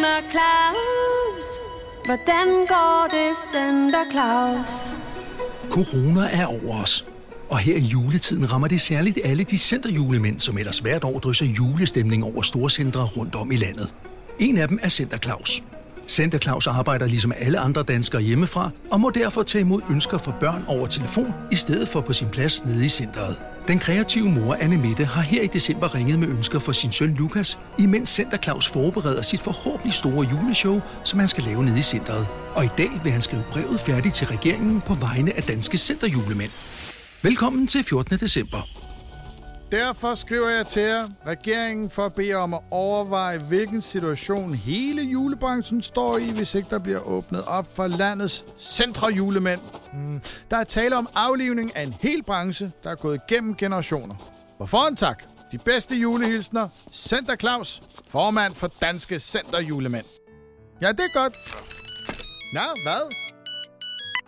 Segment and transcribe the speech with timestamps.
[0.00, 1.46] Santa Claus?
[2.04, 4.84] Hvordan går det, Santa Claus?
[5.70, 7.06] Corona er over os.
[7.48, 11.46] Og her i juletiden rammer det særligt alle de centerjulemænd, som ellers hvert år drysser
[11.46, 13.92] julestemning over storcentre rundt om i landet.
[14.38, 15.62] En af dem er Center Claus.
[16.10, 20.32] Santa Claus arbejder ligesom alle andre danskere hjemmefra, og må derfor tage imod ønsker fra
[20.40, 23.36] børn over telefon, i stedet for på sin plads nede i centret.
[23.68, 27.14] Den kreative mor Anne Mette har her i december ringet med ønsker for sin søn
[27.14, 31.82] Lukas, imens Center Claus forbereder sit forhåbentlig store juleshow, som han skal lave nede i
[31.82, 32.26] centret.
[32.54, 36.50] Og i dag vil han skrive brevet færdigt til regeringen på vegne af danske centerjulemænd.
[37.22, 38.18] Velkommen til 14.
[38.18, 38.89] december.
[39.72, 45.02] Derfor skriver jeg til jer, regeringen for at bede om at overveje, hvilken situation hele
[45.02, 49.60] julebranchen står i, hvis ikke der bliver åbnet op for landets centre julemænd.
[49.92, 50.20] Mm.
[50.50, 54.14] Der er tale om aflivning af en hel branche, der er gået igennem generationer.
[54.58, 55.22] På forhånd tak.
[55.52, 56.68] De bedste julehilsner.
[56.92, 60.06] Center Claus, formand for Danske Center Julemænd.
[60.82, 61.36] Ja, det er godt.
[62.54, 63.16] Ja, hvad?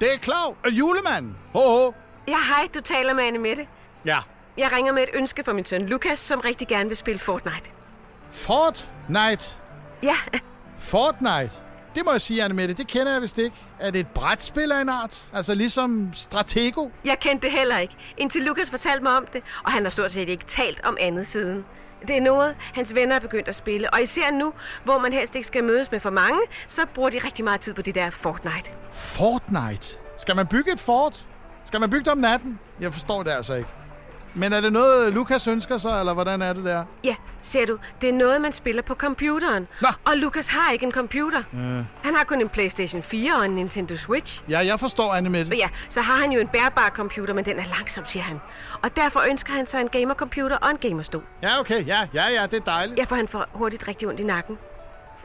[0.00, 1.36] Det er Klav og julemanden.
[1.52, 1.92] Ho, ho.
[2.28, 3.66] Ja, hej, du taler med Anne Mette.
[4.04, 4.18] Ja.
[4.56, 7.70] Jeg ringer med et ønske for min søn Lukas, som rigtig gerne vil spille Fortnite.
[8.30, 9.44] Fortnite.
[10.02, 10.16] Ja,
[10.78, 11.50] Fortnite.
[11.94, 13.56] Det må jeg sige, Anne Mette, det kender jeg vist ikke.
[13.80, 15.22] Er det et brætspil af en art?
[15.34, 16.88] Altså ligesom Stratego?
[17.04, 20.12] jeg kendte det heller ikke, indtil Lukas fortalte mig om det, og han har stort
[20.12, 21.64] set ikke talt om andet siden.
[22.06, 24.52] Det er noget, hans venner er begyndt at spille, og især nu,
[24.84, 27.74] hvor man helst ikke skal mødes med for mange, så bruger de rigtig meget tid
[27.74, 28.70] på det der Fortnite.
[28.92, 29.98] Fortnite.
[30.18, 31.26] Skal man bygge et fort?
[31.64, 32.58] Skal man bygge det om natten?
[32.80, 33.68] Jeg forstår det altså ikke.
[34.34, 36.84] Men er det noget, Lukas ønsker sig, eller hvordan er det der?
[37.04, 39.68] Ja, ser du, det er noget, man spiller på computeren.
[39.80, 39.88] Nå.
[40.04, 41.42] Og Lukas har ikke en computer.
[41.54, 41.60] Øh.
[42.04, 44.42] Han har kun en PlayStation 4 og en Nintendo Switch.
[44.48, 45.50] Ja, jeg forstår, Anne Mette.
[45.50, 48.40] Og ja, så har han jo en bærbar computer, men den er langsom, siger han.
[48.82, 51.22] Og derfor ønsker han sig en gamercomputer og en gamerstol.
[51.42, 51.86] Ja, okay.
[51.86, 52.98] Ja, ja, ja, det er dejligt.
[52.98, 54.58] Ja, for han får hurtigt rigtig ondt i nakken.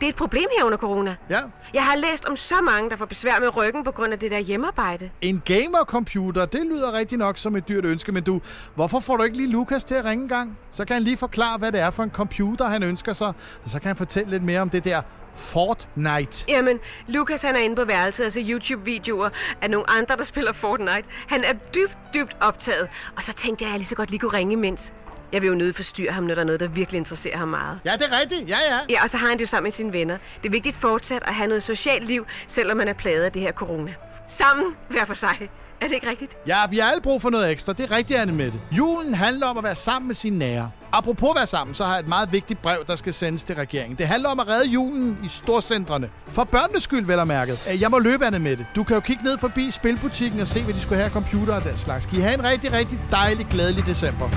[0.00, 1.16] Det er et problem her under corona.
[1.30, 1.40] Ja.
[1.74, 4.30] Jeg har læst om så mange, der får besvær med ryggen på grund af det
[4.30, 5.10] der hjemmearbejde.
[5.20, 8.40] En gamercomputer, det lyder rigtig nok som et dyrt ønske, men du,
[8.74, 10.58] hvorfor får du ikke lige Lukas til at ringe en gang?
[10.70, 13.28] Så kan han lige forklare, hvad det er for en computer, han ønsker sig,
[13.64, 15.02] og så kan han fortælle lidt mere om det der
[15.34, 16.44] Fortnite.
[16.48, 19.28] Jamen, Lukas han er inde på værelset og ser YouTube-videoer
[19.62, 21.04] af nogle andre, der spiller Fortnite.
[21.26, 22.88] Han er dybt, dybt optaget.
[23.16, 24.92] Og så tænkte jeg, at jeg lige så godt lige kunne ringe imens.
[25.32, 27.78] Jeg vil jo nødt forstyrre ham, når der er noget, der virkelig interesserer ham meget.
[27.84, 28.48] Ja, det er rigtigt.
[28.48, 28.78] Ja, ja.
[28.90, 30.18] Ja, og så har han det jo sammen med sine venner.
[30.42, 33.42] Det er vigtigt fortsat at have noget socialt liv, selvom man er plaget af det
[33.42, 33.94] her corona.
[34.28, 35.48] Sammen, hver for sig.
[35.80, 36.32] Er det ikke rigtigt?
[36.46, 37.72] Ja, vi har alle brug for noget ekstra.
[37.72, 38.58] Det er rigtigt, Anne Mette.
[38.72, 40.70] Julen handler om at være sammen med sine nære.
[40.92, 43.54] Apropos at være sammen, så har jeg et meget vigtigt brev, der skal sendes til
[43.54, 43.98] regeringen.
[43.98, 46.10] Det handler om at redde julen i storcentrene.
[46.28, 47.68] For børnenes skyld, vel og mærket.
[47.72, 48.66] Øh, Jeg må løbe, Anne Mette.
[48.76, 51.54] Du kan jo kigge ned forbi spilbutikken og se, hvad de skulle have af computer
[51.54, 52.06] og den slags.
[52.06, 54.28] Kan I have en rigtig, rigtig dejlig, glædelig december.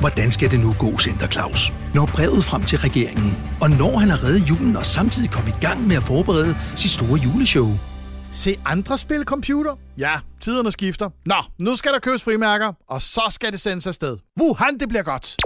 [0.00, 1.72] Hvordan skal det nu gå, Center Claus?
[1.94, 5.52] Når brevet frem til regeringen, og når han har reddet julen og samtidig komme i
[5.60, 7.68] gang med at forberede sit store juleshow.
[8.32, 9.76] Se andre spille computer?
[9.98, 11.10] Ja, tiderne skifter.
[11.26, 14.18] Nå, nu skal der købes frimærker, og så skal det sendes afsted.
[14.40, 15.36] Wuhan, det bliver godt.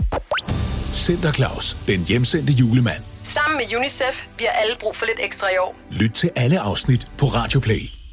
[0.93, 3.03] Center Claus, den hjemsendte julemand.
[3.22, 4.26] Sammen med UNICEF.
[4.38, 5.76] Vi har alle brug for lidt ekstra i år.
[5.91, 8.03] Lyt til alle afsnit på Radio Play.